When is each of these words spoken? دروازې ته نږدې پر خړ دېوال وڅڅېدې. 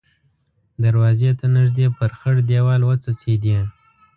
دروازې 0.83 1.31
ته 1.39 1.45
نږدې 1.57 1.87
پر 1.97 2.11
خړ 2.19 2.35
دېوال 2.49 2.81
وڅڅېدې. 2.85 3.57